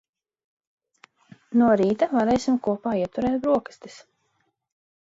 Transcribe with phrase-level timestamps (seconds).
[1.63, 4.01] No rīta varēsim kopā ieturēt broksastis.